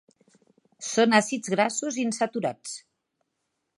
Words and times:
Són 0.87 1.13
àcids 1.17 1.53
grassos 1.55 1.99
insaturats. 2.05 2.73